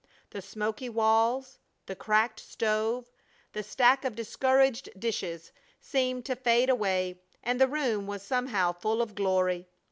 The 0.31 0.41
smoky 0.41 0.89
walls, 0.89 1.59
the 1.85 1.95
cracked 1.95 2.39
stove, 2.39 3.11
the 3.53 3.61
stack 3.61 4.03
of 4.03 4.15
discouraged 4.15 4.89
dishes, 4.99 5.51
seemed 5.79 6.25
to 6.25 6.35
fade 6.35 6.71
away, 6.71 7.21
and 7.43 7.61
the 7.61 7.67
room 7.67 8.07
was 8.07 8.23
somehow 8.23 8.71
full 8.73 9.03
of 9.03 9.13
glory. 9.13 9.67